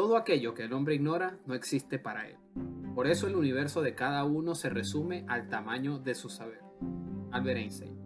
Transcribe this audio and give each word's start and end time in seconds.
Todo 0.00 0.16
aquello 0.16 0.54
que 0.54 0.64
el 0.64 0.72
hombre 0.72 0.94
ignora 0.94 1.36
no 1.44 1.52
existe 1.52 1.98
para 1.98 2.26
él. 2.26 2.36
Por 2.94 3.06
eso 3.06 3.26
el 3.26 3.36
universo 3.36 3.82
de 3.82 3.94
cada 3.94 4.24
uno 4.24 4.54
se 4.54 4.70
resume 4.70 5.26
al 5.28 5.50
tamaño 5.50 5.98
de 5.98 6.14
su 6.14 6.30
saber. 6.30 6.62
Albert 7.32 7.58
Einstein. 7.58 7.98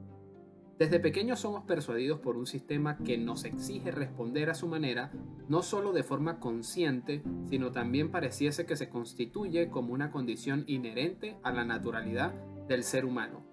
Desde 0.77 0.99
pequeños 0.99 1.39
somos 1.39 1.63
persuadidos 1.63 2.19
por 2.19 2.37
un 2.37 2.49
sistema 2.49 2.99
que 2.99 3.17
nos 3.17 3.45
exige 3.45 3.93
responder 3.93 4.51
a 4.51 4.55
su 4.55 4.67
manera, 4.67 5.13
no 5.49 5.63
solo 5.63 5.93
de 5.93 6.03
forma 6.03 6.41
consciente, 6.41 7.23
sino 7.49 7.71
también 7.71 8.11
pareciese 8.11 8.67
que 8.67 8.75
se 8.75 8.89
constituye 8.89 9.71
como 9.71 9.95
una 9.95 10.11
condición 10.11 10.65
inherente 10.67 11.39
a 11.45 11.53
la 11.53 11.65
naturalidad 11.65 12.35
del 12.67 12.83
ser 12.83 13.05
humano. 13.05 13.47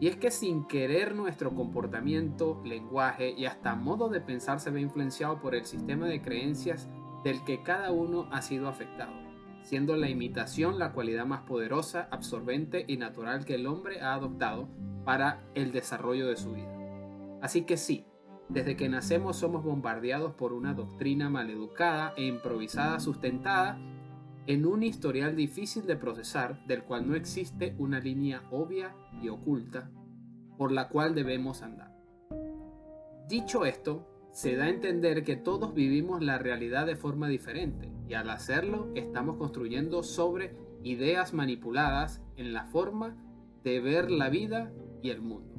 Y 0.00 0.08
es 0.08 0.16
que 0.16 0.32
sin 0.32 0.66
querer 0.66 1.14
nuestro 1.14 1.54
comportamiento, 1.54 2.60
lenguaje 2.64 3.30
y 3.30 3.44
hasta 3.44 3.76
modo 3.76 4.08
de 4.08 4.20
pensar 4.20 4.58
se 4.58 4.70
ve 4.70 4.80
influenciado 4.80 5.40
por 5.40 5.54
el 5.54 5.66
sistema 5.66 6.08
de 6.08 6.20
creencias 6.20 6.88
del 7.24 7.44
que 7.44 7.62
cada 7.62 7.90
uno 7.92 8.28
ha 8.30 8.42
sido 8.42 8.68
afectado, 8.68 9.12
siendo 9.62 9.96
la 9.96 10.08
imitación 10.08 10.78
la 10.78 10.92
cualidad 10.92 11.26
más 11.26 11.42
poderosa, 11.42 12.08
absorbente 12.10 12.84
y 12.88 12.96
natural 12.96 13.44
que 13.44 13.54
el 13.54 13.66
hombre 13.66 14.00
ha 14.00 14.14
adoptado 14.14 14.68
para 15.04 15.42
el 15.54 15.72
desarrollo 15.72 16.28
de 16.28 16.36
su 16.36 16.52
vida. 16.52 16.72
Así 17.42 17.62
que 17.62 17.76
sí, 17.76 18.04
desde 18.48 18.76
que 18.76 18.88
nacemos 18.88 19.36
somos 19.36 19.62
bombardeados 19.62 20.34
por 20.34 20.52
una 20.52 20.74
doctrina 20.74 21.30
maleducada 21.30 22.12
e 22.16 22.24
improvisada 22.24 22.98
sustentada 22.98 23.78
en 24.46 24.66
un 24.66 24.82
historial 24.82 25.36
difícil 25.36 25.86
de 25.86 25.96
procesar 25.96 26.64
del 26.66 26.82
cual 26.82 27.08
no 27.08 27.14
existe 27.14 27.74
una 27.78 28.00
línea 28.00 28.42
obvia 28.50 28.94
y 29.22 29.28
oculta 29.28 29.90
por 30.58 30.72
la 30.72 30.88
cual 30.88 31.14
debemos 31.14 31.62
andar. 31.62 31.96
Dicho 33.28 33.64
esto, 33.64 34.09
se 34.32 34.56
da 34.56 34.64
a 34.64 34.68
entender 34.68 35.24
que 35.24 35.36
todos 35.36 35.74
vivimos 35.74 36.22
la 36.22 36.38
realidad 36.38 36.86
de 36.86 36.96
forma 36.96 37.28
diferente 37.28 37.90
y 38.08 38.14
al 38.14 38.30
hacerlo 38.30 38.88
estamos 38.94 39.36
construyendo 39.36 40.02
sobre 40.02 40.54
ideas 40.82 41.34
manipuladas 41.34 42.20
en 42.36 42.52
la 42.52 42.64
forma 42.64 43.16
de 43.64 43.80
ver 43.80 44.10
la 44.10 44.30
vida 44.30 44.72
y 45.02 45.10
el 45.10 45.20
mundo. 45.20 45.50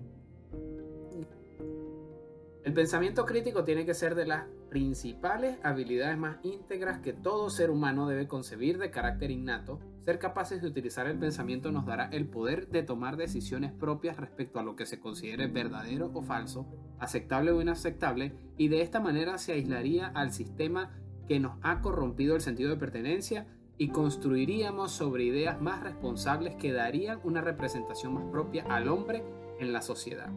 El 2.63 2.73
pensamiento 2.73 3.25
crítico 3.25 3.63
tiene 3.63 3.85
que 3.85 3.93
ser 3.93 4.15
de 4.15 4.25
las 4.25 4.45
principales 4.71 5.57
habilidades 5.63 6.17
más 6.17 6.37
íntegras 6.43 6.99
que 6.99 7.11
todo 7.11 7.49
ser 7.49 7.69
humano 7.69 8.07
debe 8.07 8.29
concebir 8.29 8.77
de 8.77 8.89
carácter 8.89 9.29
innato. 9.29 9.81
Ser 10.05 10.17
capaces 10.17 10.61
de 10.61 10.69
utilizar 10.69 11.07
el 11.07 11.19
pensamiento 11.19 11.73
nos 11.73 11.85
dará 11.85 12.05
el 12.05 12.25
poder 12.25 12.69
de 12.69 12.81
tomar 12.81 13.17
decisiones 13.17 13.73
propias 13.73 14.15
respecto 14.15 14.59
a 14.59 14.63
lo 14.63 14.77
que 14.77 14.85
se 14.85 15.01
considere 15.01 15.47
verdadero 15.47 16.09
o 16.13 16.21
falso, 16.21 16.65
aceptable 16.99 17.51
o 17.51 17.61
inaceptable, 17.61 18.33
y 18.57 18.69
de 18.69 18.81
esta 18.81 19.01
manera 19.01 19.37
se 19.37 19.51
aislaría 19.51 20.07
al 20.07 20.31
sistema 20.31 20.97
que 21.27 21.41
nos 21.41 21.57
ha 21.63 21.81
corrompido 21.81 22.35
el 22.35 22.41
sentido 22.41 22.69
de 22.69 22.77
pertenencia 22.77 23.47
y 23.77 23.89
construiríamos 23.89 24.93
sobre 24.93 25.25
ideas 25.25 25.59
más 25.59 25.83
responsables 25.83 26.55
que 26.55 26.71
darían 26.71 27.19
una 27.25 27.41
representación 27.41 28.13
más 28.13 28.23
propia 28.31 28.63
al 28.69 28.87
hombre 28.87 29.21
en 29.59 29.73
la 29.73 29.81
sociedad. 29.81 30.31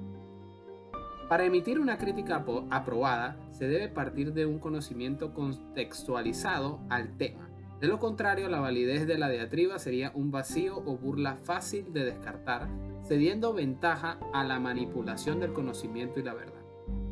Para 1.29 1.47
emitir 1.47 1.81
una 1.81 1.97
crítica 1.97 2.45
aprobada 2.71 3.37
se 3.51 3.67
debe 3.67 3.89
partir 3.89 4.35
de 4.35 4.45
un 4.45 4.59
conocimiento 4.59 5.33
contextualizado 5.33 6.81
al 6.91 7.17
tema. 7.17 7.49
De 7.81 7.89
lo 7.89 7.99
contrario, 7.99 8.49
la 8.49 8.61
validez 8.61 9.07
de 9.07 9.19
la 9.19 9.29
diatriba 9.29 9.79
sería 9.79 10.13
un 10.15 10.31
vacío 10.31 10.77
o 10.77 10.97
burla 10.97 11.37
fácil 11.37 11.93
de 11.93 12.05
descartar, 12.05 12.69
cediendo 13.07 13.53
ventaja 13.53 14.19
a 14.33 14.45
la 14.45 14.61
manipulación 14.61 15.41
del 15.41 15.53
conocimiento 15.53 16.21
y 16.21 16.23
la 16.23 16.35
verdad. 16.35 16.63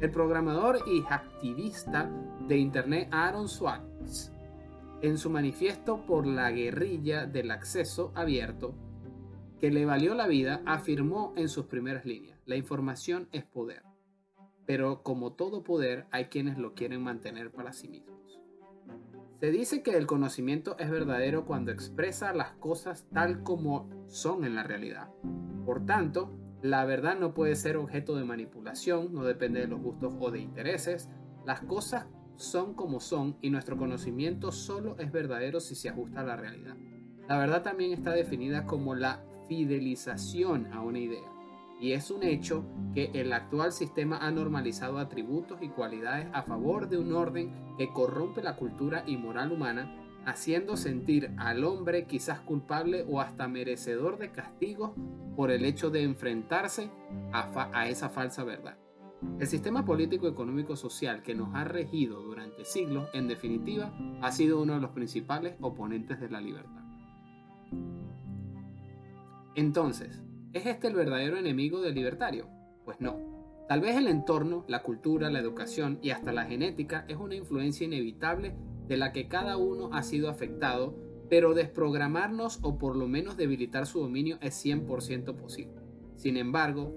El 0.01 0.11
programador 0.11 0.81
y 0.87 1.05
activista 1.09 2.11
de 2.49 2.59
Internet 2.59 3.09
Aaron 3.11 3.49
Swartz 3.49 4.31
en 5.03 5.19
su 5.19 5.31
manifiesto 5.31 6.07
por 6.07 6.27
la 6.27 6.51
guerrilla 6.53 7.27
del 7.27 7.51
acceso 7.51 8.13
abierto, 8.15 8.75
que 9.61 9.71
le 9.71 9.85
valió 9.85 10.15
la 10.15 10.29
vida, 10.29 10.63
afirmó 10.65 11.33
en 11.37 11.49
sus 11.49 11.67
primeras 11.67 12.05
líneas, 12.05 12.39
la 12.47 12.57
información 12.57 13.29
es 13.33 13.45
poder, 13.45 13.83
pero 14.67 15.03
como 15.03 15.33
todo 15.33 15.63
poder 15.63 16.07
hay 16.11 16.27
quienes 16.27 16.59
lo 16.59 16.75
quieren 16.75 17.03
mantener 17.03 17.51
para 17.51 17.73
sí 17.73 17.89
mismos. 17.89 18.41
Se 19.41 19.51
dice 19.51 19.83
que 19.83 19.97
el 19.97 20.07
conocimiento 20.07 20.77
es 20.79 20.89
verdadero 20.89 21.45
cuando 21.45 21.73
expresa 21.73 22.33
las 22.33 22.53
cosas 22.53 23.09
tal 23.13 23.43
como 23.43 23.91
son 24.07 24.45
en 24.45 24.55
la 24.55 24.63
realidad. 24.63 25.09
Por 25.65 25.85
tanto, 25.85 26.31
la 26.63 26.85
verdad 26.85 27.19
no 27.19 27.35
puede 27.35 27.57
ser 27.57 27.77
objeto 27.77 28.15
de 28.15 28.25
manipulación, 28.25 29.13
no 29.13 29.25
depende 29.25 29.61
de 29.61 29.67
los 29.67 29.81
gustos 29.81 30.15
o 30.21 30.31
de 30.31 30.39
intereses. 30.39 31.11
Las 31.45 31.61
cosas 31.63 32.07
son 32.37 32.75
como 32.75 33.01
son 33.01 33.37
y 33.41 33.51
nuestro 33.51 33.77
conocimiento 33.77 34.53
solo 34.53 34.97
es 34.99 35.11
verdadero 35.11 35.59
si 35.59 35.75
se 35.75 35.89
ajusta 35.89 36.21
a 36.21 36.25
la 36.25 36.37
realidad. 36.37 36.77
La 37.29 37.37
verdad 37.37 37.63
también 37.63 37.93
está 37.93 38.13
definida 38.13 38.65
como 38.65 38.95
la 38.95 39.25
fidelización 39.49 40.73
a 40.73 40.83
una 40.83 41.01
idea. 41.01 41.33
Y 41.83 41.95
es 41.95 42.13
un 42.13 42.23
hecho 42.23 42.65
que 42.95 43.11
el 43.13 43.33
actual 43.33 43.73
sistema 43.73 44.19
ha 44.19 44.31
normalizado 44.31 44.99
atributos 44.99 45.61
y 45.63 45.69
cualidades 45.69 46.29
a 46.33 46.43
favor 46.43 46.89
de 46.89 46.97
un 46.97 47.13
orden 47.13 47.75
que 47.77 47.93
corrompe 47.93 48.41
la 48.41 48.55
cultura 48.55 49.03
y 49.05 49.17
moral 49.17 49.51
humana, 49.51 49.93
haciendo 50.25 50.77
sentir 50.77 51.33
al 51.39 51.65
hombre 51.65 52.07
quizás 52.07 52.39
culpable 52.39 53.05
o 53.09 53.21
hasta 53.21 53.49
merecedor 53.49 54.17
de 54.19 54.31
castigos 54.31 54.93
por 55.35 55.51
el 55.51 55.65
hecho 55.65 55.91
de 55.91 56.05
enfrentarse 56.05 56.89
a, 57.33 57.89
esa 57.89 58.09
falsa 58.09 58.45
verdad. 58.45 58.79
El 59.41 59.49
sistema 59.49 59.85
político, 59.85 60.29
económico, 60.29 60.77
social 60.77 61.21
que 61.25 61.35
nos 61.35 61.53
ha 61.53 61.65
regido 61.65 62.23
durante 62.23 62.65
siglos, 62.65 63.09
en 63.13 63.27
definitiva, 63.27 63.93
ha 64.21 64.31
sido 64.31 64.63
uno 64.63 64.75
de 64.75 64.81
los 64.81 64.93
principales 64.93 65.57
oponentes 65.61 66.21
de 66.21 66.31
la 66.31 66.41
libertad. 66.41 66.83
Entonces, 69.57 70.23
¿es 70.53 70.67
este 70.67 70.89
el 70.89 70.95
verdadero 70.95 71.37
enemigo 71.37 71.81
del 71.81 71.95
libertario? 71.95 72.49
Pues 72.85 73.01
no. 73.01 73.17
Tal 73.69 73.81
vez 73.81 73.97
el 73.97 74.09
entorno, 74.09 74.65
la 74.69 74.83
cultura, 74.83 75.31
la 75.31 75.39
educación 75.39 75.99
y 76.03 76.11
hasta 76.11 76.33
la 76.33 76.45
genética 76.45 77.05
es 77.09 77.17
una 77.17 77.35
influencia 77.35 77.87
inevitable 77.87 78.55
de 78.87 78.97
la 78.97 79.13
que 79.13 79.29
cada 79.29 79.57
uno 79.57 79.91
ha 79.93 80.03
sido 80.03 80.29
afectado, 80.29 80.95
pero 81.31 81.55
desprogramarnos 81.55 82.59
o 82.63 82.79
por 82.79 82.97
lo 82.97 83.09
menos 83.09 83.37
debilitar 83.37 83.87
su 83.87 84.01
dominio 84.01 84.39
es 84.43 84.63
100% 84.65 85.35
posible. 85.37 85.81
Sin 86.17 86.37
embargo, 86.37 86.93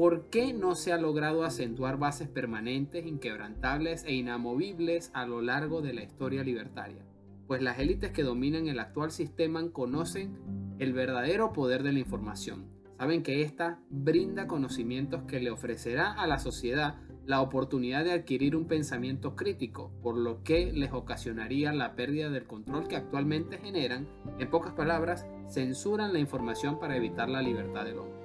¿Por 0.00 0.30
qué 0.30 0.54
no 0.54 0.76
se 0.76 0.94
ha 0.94 0.96
logrado 0.96 1.44
acentuar 1.44 1.98
bases 1.98 2.26
permanentes, 2.26 3.04
inquebrantables 3.04 4.02
e 4.04 4.14
inamovibles 4.14 5.10
a 5.12 5.26
lo 5.26 5.42
largo 5.42 5.82
de 5.82 5.92
la 5.92 6.02
historia 6.02 6.42
libertaria? 6.42 7.04
Pues 7.46 7.60
las 7.60 7.78
élites 7.78 8.10
que 8.10 8.22
dominan 8.22 8.66
el 8.66 8.78
actual 8.78 9.10
sistema 9.10 9.62
conocen 9.70 10.38
el 10.78 10.94
verdadero 10.94 11.52
poder 11.52 11.82
de 11.82 11.92
la 11.92 11.98
información. 11.98 12.64
Saben 13.00 13.24
que 13.24 13.42
ésta 13.42 13.80
brinda 13.88 14.46
conocimientos 14.46 15.22
que 15.22 15.40
le 15.40 15.50
ofrecerá 15.50 16.12
a 16.12 16.28
la 16.28 16.38
sociedad 16.38 16.96
la 17.24 17.40
oportunidad 17.40 18.04
de 18.04 18.12
adquirir 18.12 18.54
un 18.54 18.66
pensamiento 18.66 19.34
crítico, 19.34 19.90
por 20.02 20.16
lo 20.16 20.44
que 20.44 20.70
les 20.72 20.92
ocasionaría 20.92 21.72
la 21.72 21.96
pérdida 21.96 22.28
del 22.30 22.46
control 22.46 22.86
que 22.86 22.96
actualmente 22.96 23.58
generan, 23.58 24.06
en 24.38 24.50
pocas 24.50 24.74
palabras, 24.74 25.26
censuran 25.48 26.12
la 26.12 26.18
información 26.18 26.78
para 26.78 26.96
evitar 26.96 27.28
la 27.28 27.42
libertad 27.42 27.84
del 27.84 27.98
hombre. 27.98 28.20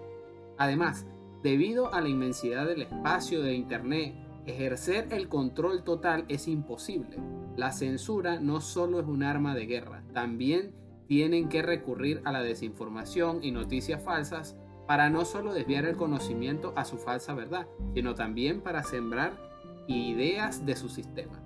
Además, 0.58 1.08
Debido 1.46 1.94
a 1.94 2.02
la 2.02 2.10
inmensidad 2.10 2.66
del 2.66 2.82
espacio 2.82 3.44
de 3.44 3.54
Internet, 3.54 4.16
ejercer 4.48 5.10
el 5.12 5.30
control 5.30 5.84
total 5.84 6.26
es 6.28 6.48
imposible. 6.48 7.20
La 7.56 7.72
censura 7.72 8.40
no 8.40 8.62
solo 8.62 9.00
es 9.00 9.06
un 9.06 9.22
arma 9.22 9.54
de 9.54 9.68
guerra, 9.68 10.02
también 10.12 10.74
tienen 11.06 11.48
que 11.48 11.62
recurrir 11.62 12.20
a 12.26 12.32
la 12.32 12.42
desinformación 12.42 13.44
y 13.44 13.52
noticias 13.52 14.02
falsas 14.02 14.58
para 14.88 15.10
no 15.10 15.26
solo 15.26 15.54
desviar 15.54 15.86
el 15.86 15.96
conocimiento 15.96 16.74
a 16.76 16.86
su 16.86 16.98
falsa 16.98 17.34
verdad, 17.34 17.68
sino 17.94 18.16
también 18.16 18.62
para 18.62 18.84
sembrar 18.84 19.34
ideas 19.88 20.66
de 20.66 20.76
su 20.76 20.90
sistema. 20.90 21.42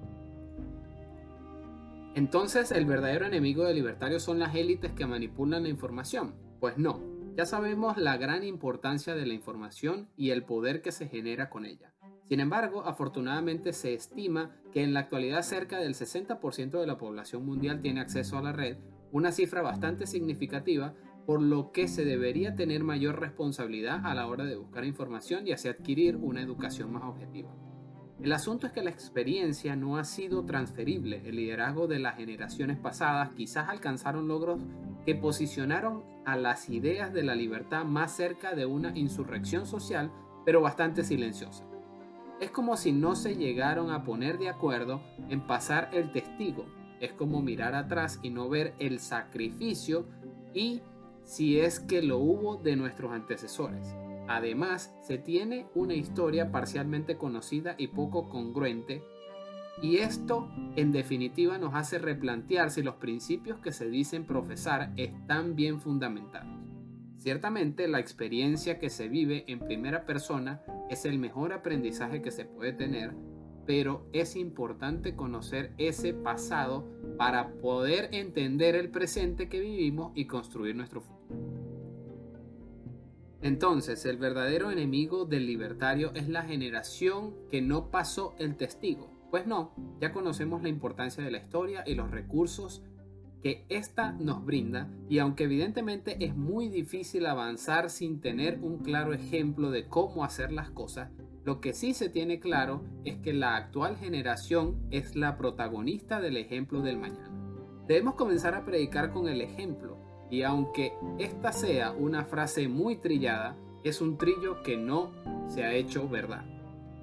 Entonces, 2.15 2.71
¿el 2.71 2.85
verdadero 2.85 3.25
enemigo 3.25 3.63
del 3.63 3.75
libertario 3.75 4.19
son 4.19 4.39
las 4.39 4.55
élites 4.55 4.91
que 4.91 5.05
manipulan 5.05 5.63
la 5.63 5.69
información? 5.69 6.33
Pues 6.59 6.77
no, 6.77 7.01
ya 7.37 7.45
sabemos 7.45 7.97
la 7.97 8.17
gran 8.17 8.43
importancia 8.43 9.15
de 9.15 9.25
la 9.25 9.33
información 9.33 10.09
y 10.17 10.31
el 10.31 10.43
poder 10.43 10.81
que 10.81 10.91
se 10.91 11.07
genera 11.07 11.49
con 11.49 11.65
ella. 11.65 11.93
Sin 12.27 12.41
embargo, 12.41 12.83
afortunadamente 12.85 13.73
se 13.73 13.93
estima 13.93 14.55
que 14.71 14.83
en 14.83 14.93
la 14.93 14.99
actualidad 14.99 15.41
cerca 15.41 15.79
del 15.79 15.95
60% 15.95 16.79
de 16.79 16.85
la 16.85 16.97
población 16.97 17.45
mundial 17.45 17.81
tiene 17.81 18.01
acceso 18.01 18.37
a 18.37 18.41
la 18.41 18.51
red, 18.51 18.77
una 19.11 19.31
cifra 19.31 19.61
bastante 19.61 20.05
significativa, 20.05 20.93
por 21.25 21.41
lo 21.41 21.71
que 21.71 21.87
se 21.87 22.05
debería 22.05 22.55
tener 22.55 22.83
mayor 22.83 23.19
responsabilidad 23.19 24.05
a 24.05 24.15
la 24.15 24.27
hora 24.27 24.45
de 24.45 24.55
buscar 24.55 24.85
información 24.85 25.47
y 25.47 25.51
así 25.51 25.67
adquirir 25.67 26.15
una 26.15 26.41
educación 26.41 26.91
más 26.91 27.03
objetiva. 27.03 27.49
El 28.21 28.33
asunto 28.33 28.67
es 28.67 28.73
que 28.73 28.83
la 28.83 28.89
experiencia 28.89 29.77
no 29.77 29.97
ha 29.97 30.03
sido 30.03 30.43
transferible. 30.43 31.21
El 31.25 31.37
liderazgo 31.37 31.87
de 31.87 31.99
las 31.99 32.17
generaciones 32.17 32.77
pasadas 32.77 33.29
quizás 33.29 33.69
alcanzaron 33.69 34.27
logros 34.27 34.59
que 35.05 35.15
posicionaron 35.15 36.03
a 36.25 36.35
las 36.35 36.69
ideas 36.69 37.13
de 37.13 37.23
la 37.23 37.35
libertad 37.35 37.85
más 37.85 38.15
cerca 38.15 38.55
de 38.55 38.65
una 38.65 38.97
insurrección 38.97 39.65
social, 39.65 40.11
pero 40.45 40.61
bastante 40.61 41.03
silenciosa. 41.05 41.65
Es 42.41 42.51
como 42.51 42.75
si 42.75 42.91
no 42.91 43.15
se 43.15 43.35
llegaron 43.35 43.91
a 43.91 44.03
poner 44.03 44.37
de 44.37 44.49
acuerdo 44.49 45.01
en 45.29 45.45
pasar 45.47 45.89
el 45.93 46.11
testigo, 46.11 46.65
es 46.99 47.13
como 47.13 47.41
mirar 47.41 47.75
atrás 47.75 48.19
y 48.21 48.29
no 48.29 48.49
ver 48.49 48.73
el 48.79 48.99
sacrificio 48.99 50.07
y 50.53 50.81
si 51.29 51.59
es 51.59 51.79
que 51.79 52.01
lo 52.01 52.17
hubo 52.17 52.57
de 52.57 52.75
nuestros 52.75 53.11
antecesores. 53.11 53.95
Además, 54.27 54.95
se 55.03 55.19
tiene 55.19 55.67
una 55.75 55.93
historia 55.93 56.51
parcialmente 56.51 57.17
conocida 57.17 57.75
y 57.77 57.89
poco 57.89 58.29
congruente 58.29 59.03
y 59.79 59.97
esto 59.97 60.49
en 60.75 60.91
definitiva 60.91 61.59
nos 61.59 61.75
hace 61.75 61.99
replantear 61.99 62.71
si 62.71 62.81
los 62.81 62.95
principios 62.95 63.59
que 63.59 63.71
se 63.71 63.87
dicen 63.91 64.25
profesar 64.25 64.91
están 64.97 65.55
bien 65.55 65.79
fundamentados. 65.79 66.49
Ciertamente 67.17 67.87
la 67.87 67.99
experiencia 67.99 68.79
que 68.79 68.89
se 68.89 69.07
vive 69.07 69.45
en 69.47 69.59
primera 69.59 70.07
persona 70.07 70.63
es 70.89 71.05
el 71.05 71.19
mejor 71.19 71.53
aprendizaje 71.53 72.23
que 72.23 72.31
se 72.31 72.45
puede 72.45 72.73
tener, 72.73 73.13
pero 73.67 74.09
es 74.13 74.35
importante 74.35 75.15
conocer 75.15 75.73
ese 75.77 76.15
pasado 76.15 76.89
para 77.19 77.53
poder 77.61 78.09
entender 78.13 78.73
el 78.75 78.89
presente 78.89 79.47
que 79.47 79.59
vivimos 79.59 80.11
y 80.15 80.25
construir 80.25 80.75
nuestro 80.75 81.01
futuro. 81.01 81.18
Entonces, 83.41 84.05
el 84.05 84.17
verdadero 84.17 84.69
enemigo 84.69 85.25
del 85.25 85.45
libertario 85.45 86.11
es 86.13 86.27
la 86.27 86.43
generación 86.43 87.35
que 87.49 87.61
no 87.61 87.89
pasó 87.89 88.35
el 88.37 88.57
testigo. 88.57 89.09
Pues 89.31 89.47
no, 89.47 89.73
ya 90.01 90.11
conocemos 90.11 90.61
la 90.61 90.69
importancia 90.69 91.23
de 91.23 91.31
la 91.31 91.37
historia 91.37 91.83
y 91.85 91.95
los 91.95 92.11
recursos 92.11 92.83
que 93.41 93.65
ésta 93.69 94.11
nos 94.13 94.43
brinda 94.43 94.89
y 95.07 95.19
aunque 95.19 95.45
evidentemente 95.45 96.17
es 96.25 96.35
muy 96.35 96.67
difícil 96.67 97.25
avanzar 97.25 97.89
sin 97.89 98.19
tener 98.19 98.59
un 98.61 98.79
claro 98.79 99.13
ejemplo 99.13 99.71
de 99.71 99.87
cómo 99.87 100.25
hacer 100.25 100.51
las 100.51 100.69
cosas, 100.71 101.09
lo 101.45 101.61
que 101.61 101.73
sí 101.73 101.93
se 101.93 102.09
tiene 102.09 102.39
claro 102.39 102.83
es 103.05 103.17
que 103.17 103.31
la 103.31 103.55
actual 103.55 103.95
generación 103.95 104.77
es 104.91 105.15
la 105.15 105.37
protagonista 105.37 106.19
del 106.19 106.35
ejemplo 106.35 106.81
del 106.81 106.97
mañana. 106.97 107.31
Debemos 107.87 108.15
comenzar 108.15 108.55
a 108.55 108.65
predicar 108.65 109.11
con 109.11 109.29
el 109.29 109.41
ejemplo 109.41 109.97
y 110.29 110.43
aunque 110.43 110.93
esta 111.17 111.51
sea 111.51 111.91
una 111.91 112.25
frase 112.25 112.67
muy 112.67 112.97
trillada, 112.97 113.55
es 113.83 114.01
un 114.01 114.17
trillo 114.17 114.61
que 114.63 114.77
no 114.77 115.11
se 115.47 115.63
ha 115.63 115.73
hecho 115.73 116.07
verdad. 116.07 116.45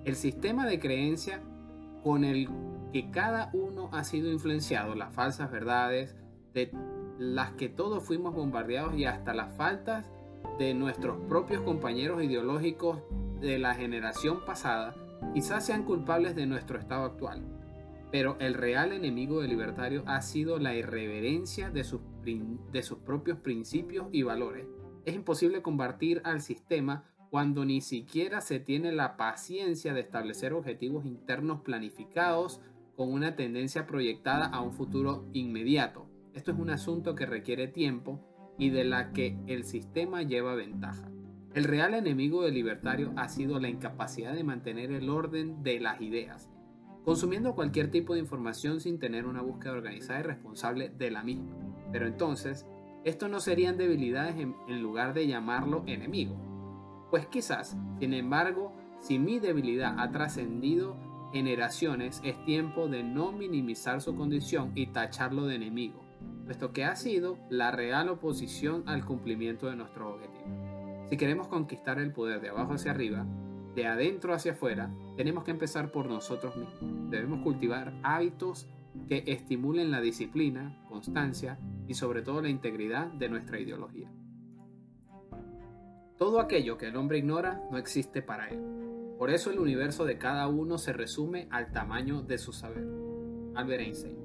El 0.05 0.15
sistema 0.15 0.67
de 0.67 0.79
creencia 0.79 1.43
con 2.05 2.25
el 2.25 2.49
que 2.93 3.11
cada 3.11 3.51
uno 3.53 3.91
ha 3.93 4.05
sido 4.05 4.31
influenciado, 4.31 4.95
las 4.95 5.13
falsas 5.13 5.51
verdades, 5.51 6.15
de 6.55 6.71
las 7.19 7.53
que 7.53 7.69
todos 7.69 8.05
fuimos 8.05 8.35
bombardeados 8.35 8.97
y 8.97 9.05
hasta 9.05 9.35
las 9.35 9.55
faltas 9.57 10.07
de 10.59 10.75
nuestros 10.75 11.19
propios 11.29 11.63
compañeros 11.63 12.23
ideológicos 12.23 12.99
de 13.41 13.59
la 13.59 13.75
generación 13.75 14.45
pasada 14.47 14.95
quizás 15.35 15.67
sean 15.67 15.83
culpables 15.83 16.35
de 16.35 16.47
nuestro 16.47 16.79
estado 16.79 17.05
actual, 17.05 17.43
pero 18.11 18.37
el 18.39 18.55
real 18.55 18.93
enemigo 18.93 19.41
del 19.41 19.51
libertario 19.51 20.03
ha 20.07 20.23
sido 20.23 20.59
la 20.59 20.75
irreverencia 20.75 21.71
de 21.71 21.85
sus, 21.85 22.01
de 22.35 22.83
sus 22.83 22.99
propios 22.99 23.39
principios 23.39 24.09
y 24.13 24.23
valores. 24.23 24.67
Es 25.05 25.15
imposible 25.15 25.63
combatir 25.63 26.21
al 26.25 26.41
sistema 26.41 27.05
cuando 27.31 27.65
ni 27.65 27.81
siquiera 27.81 28.41
se 28.41 28.59
tiene 28.59 28.93
la 28.93 29.17
paciencia 29.17 29.95
de 29.95 30.01
establecer 30.01 30.53
objetivos 30.53 31.05
internos 31.07 31.61
planificados 31.61 32.61
con 32.97 33.13
una 33.13 33.37
tendencia 33.37 33.87
proyectada 33.87 34.47
a 34.47 34.61
un 34.61 34.73
futuro 34.73 35.29
inmediato. 35.33 36.09
Esto 36.35 36.53
es 36.53 36.59
un 36.59 36.71
asunto 36.71 37.15
que 37.15 37.27
requiere 37.27 37.69
tiempo 37.69 38.21
y 38.59 38.71
de 38.71 38.85
la 38.85 39.13
que 39.13 39.39
el 39.47 39.65
sistema 39.65 40.23
lleva 40.23 40.55
ventaja. 40.55 41.09
El 41.55 41.65
real 41.65 41.95
enemigo 41.95 42.43
del 42.43 42.55
libertario 42.55 43.13
ha 43.17 43.29
sido 43.29 43.61
la 43.61 43.69
incapacidad 43.69 44.35
de 44.35 44.45
mantener 44.45 44.93
el 44.93 45.09
orden 45.09 45.63
de 45.63 45.81
las 45.81 46.01
ideas, 46.01 46.51
consumiendo 47.05 47.55
cualquier 47.55 47.91
tipo 47.91 48.15
de 48.15 48.21
información 48.21 48.81
sin 48.81 48.99
tener 48.99 49.27
una 49.27 49.43
búsqueda 49.43 49.73
organizada 49.73 50.21
y 50.21 50.25
responsable 50.25 50.91
de 50.91 51.11
la 51.11 51.23
misma. 51.23 51.66
Pero 51.97 52.09
entonces, 52.09 52.67
esto 53.05 53.27
no 53.27 53.41
serían 53.41 53.79
debilidades 53.79 54.37
en, 54.37 54.83
lugar 54.83 55.15
de 55.15 55.27
llamarlo 55.27 55.83
enemigo. 55.87 56.37
Pues 57.11 57.27
quizás, 57.27 57.75
sin 57.99 58.13
embargo, 58.13 58.75
si 59.01 59.19
mi 59.19 59.39
debilidad 59.39 59.99
ha 59.99 60.11
trascendido 60.11 60.95
generaciones, 61.33 62.21
es 62.23 62.45
tiempo 62.45 62.89
de 62.89 63.03
no 63.03 63.33
minimizar 63.33 64.03
su 64.03 64.15
condición 64.15 64.73
y 64.75 64.89
tacharlo 64.89 65.47
de 65.47 65.55
enemigo, 65.55 66.05
puesto 66.45 66.75
que 66.75 66.85
ha 66.85 66.97
sido 66.97 67.39
la 67.49 67.71
real 67.71 68.11
oposición 68.11 68.83
al 68.85 69.07
cumplimiento 69.07 69.71
de 69.71 69.77
nuestro 69.77 70.13
objetivo. 70.13 71.07
Si 71.09 71.17
queremos 71.17 71.49
conquistar 71.49 71.99
el 71.99 72.13
poder 72.13 72.43
de 72.43 72.51
abajo 72.51 72.75
hacia 72.75 72.91
arriba, 72.91 73.25
de 73.75 73.87
adentro 73.87 74.35
hacia 74.35 74.53
afuera, 74.53 74.93
tenemos 75.17 75.45
que 75.45 75.53
empezar 75.53 75.93
por 75.93 76.11
nosotros 76.11 76.55
mismos. 76.59 77.11
Debemos 77.11 77.43
cultivar 77.43 77.95
hábitos 78.03 78.69
que 79.09 79.25
estimulen 79.27 79.91
la 79.91 80.03
disciplina, 80.03 80.77
constancia 80.91 81.59
y 81.89 81.95
sobre 81.95 82.23
todo 82.23 82.43
la 82.43 82.49
integridad 82.49 83.07
de 83.07 83.29
nuestra 83.29 83.61
ideología. 83.61 84.11
Todo 86.19 86.41
aquello 86.41 86.79
que 86.79 86.87
el 86.89 86.97
hombre 86.97 87.19
ignora 87.19 87.63
no 87.71 87.79
existe 87.79 88.23
para 88.23 88.49
él. 88.49 88.61
Por 89.19 89.31
eso 89.31 89.51
el 89.51 89.59
universo 89.59 90.05
de 90.05 90.19
cada 90.19 90.49
uno 90.49 90.79
se 90.79 90.93
resume 90.93 91.49
al 91.51 91.73
tamaño 91.73 92.23
de 92.23 92.39
su 92.39 92.53
saber. 92.53 92.87
Albert 93.55 93.83
Einstein. 93.83 94.17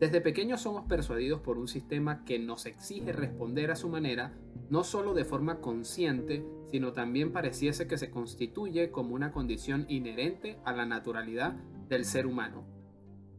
Desde 0.00 0.20
pequeños 0.20 0.60
somos 0.60 0.86
persuadidos 0.86 1.40
por 1.40 1.58
un 1.58 1.66
sistema 1.66 2.24
que 2.24 2.38
nos 2.38 2.66
exige 2.66 3.12
responder 3.12 3.70
a 3.70 3.76
su 3.76 3.88
manera, 3.88 4.38
no 4.70 4.84
solo 4.84 5.12
de 5.12 5.24
forma 5.24 5.60
consciente, 5.60 6.44
sino 6.70 6.92
también 6.92 7.32
pareciese 7.32 7.88
que 7.88 7.98
se 7.98 8.10
constituye 8.10 8.90
como 8.90 9.14
una 9.14 9.32
condición 9.32 9.86
inherente 9.88 10.58
a 10.64 10.72
la 10.72 10.86
naturalidad 10.86 11.54
del 11.88 12.04
ser 12.04 12.26
humano. 12.26 12.77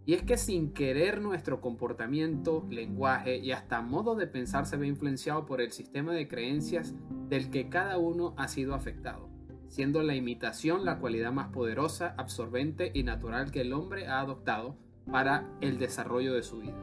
Y 0.10 0.16
es 0.16 0.24
que 0.24 0.38
sin 0.38 0.74
querer 0.74 1.22
nuestro 1.22 1.62
comportamiento, 1.62 2.66
lenguaje 2.72 3.38
y 3.38 3.52
hasta 3.52 3.84
modo 3.84 4.16
de 4.16 4.26
pensar 4.26 4.66
se 4.66 4.76
ve 4.76 4.88
influenciado 4.88 5.46
por 5.46 5.62
el 5.62 5.72
sistema 5.72 6.14
de 6.14 6.28
creencias 6.28 6.96
del 7.28 7.52
que 7.52 7.70
cada 7.70 8.00
uno 8.00 8.34
ha 8.36 8.48
sido 8.48 8.74
afectado, 8.74 9.30
siendo 9.68 10.02
la 10.02 10.16
imitación 10.16 10.84
la 10.84 10.98
cualidad 10.98 11.32
más 11.32 11.50
poderosa, 11.50 12.16
absorbente 12.18 12.90
y 12.92 13.04
natural 13.04 13.52
que 13.52 13.62
el 13.62 13.72
hombre 13.72 14.08
ha 14.08 14.22
adoptado 14.22 14.76
para 15.12 15.48
el 15.62 15.78
desarrollo 15.78 16.34
de 16.34 16.42
su 16.42 16.58
vida. 16.58 16.82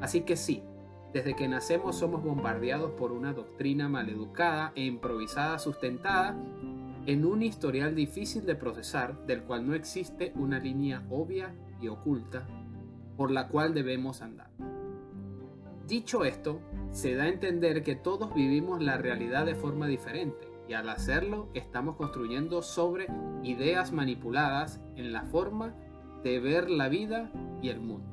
Así 0.00 0.20
que 0.20 0.36
sí, 0.36 0.62
desde 1.12 1.34
que 1.34 1.48
nacemos 1.48 1.96
somos 1.96 2.22
bombardeados 2.22 2.92
por 2.92 3.10
una 3.10 3.32
doctrina 3.32 3.88
maleducada 3.88 4.70
e 4.76 4.84
improvisada 4.84 5.58
sustentada 5.58 6.36
en 7.06 7.24
un 7.24 7.42
historial 7.42 7.96
difícil 7.96 8.46
de 8.46 8.54
procesar 8.54 9.26
del 9.26 9.42
cual 9.42 9.66
no 9.66 9.74
existe 9.74 10.32
una 10.36 10.60
línea 10.60 11.02
obvia 11.10 11.52
y 11.82 11.88
oculta 11.88 12.46
por 13.16 13.30
la 13.30 13.48
cual 13.48 13.74
debemos 13.74 14.22
andar. 14.22 14.48
Dicho 15.86 16.24
esto, 16.24 16.60
se 16.90 17.14
da 17.14 17.24
a 17.24 17.28
entender 17.28 17.82
que 17.82 17.96
todos 17.96 18.32
vivimos 18.34 18.82
la 18.82 18.96
realidad 18.96 19.44
de 19.44 19.54
forma 19.54 19.86
diferente 19.86 20.48
y 20.68 20.74
al 20.74 20.88
hacerlo 20.88 21.48
estamos 21.54 21.96
construyendo 21.96 22.62
sobre 22.62 23.06
ideas 23.42 23.92
manipuladas 23.92 24.80
en 24.96 25.12
la 25.12 25.24
forma 25.24 25.74
de 26.22 26.38
ver 26.40 26.70
la 26.70 26.88
vida 26.88 27.30
y 27.60 27.68
el 27.68 27.80
mundo. 27.80 28.11